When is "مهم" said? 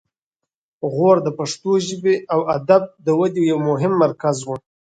3.69-3.93